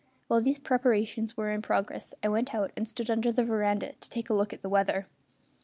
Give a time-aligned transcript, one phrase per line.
[0.27, 4.09] While these preparations were in progress I went out and stood under the veranda to
[4.09, 5.05] take a look at the weather.